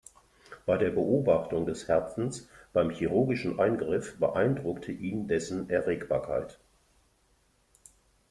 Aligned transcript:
Bei 0.65 0.77
der 0.77 0.89
Beobachtung 0.89 1.67
des 1.67 1.87
Herzens 1.87 2.49
beim 2.73 2.89
chirurgischen 2.89 3.59
Eingriff 3.59 4.17
beeindruckte 4.17 4.91
ihn 4.91 5.27
dessen 5.27 5.69
Erregbarkeit. 5.69 6.57